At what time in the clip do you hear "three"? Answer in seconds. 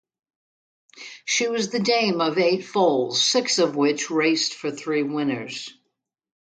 4.71-5.03